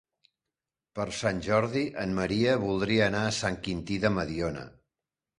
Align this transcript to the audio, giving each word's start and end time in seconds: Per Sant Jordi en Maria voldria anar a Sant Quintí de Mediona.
Per 0.99 1.03
Sant 1.17 1.41
Jordi 1.47 1.83
en 2.03 2.15
Maria 2.19 2.55
voldria 2.63 3.03
anar 3.09 3.21
a 3.27 3.35
Sant 3.41 3.59
Quintí 3.67 3.99
de 4.07 4.11
Mediona. 4.15 4.65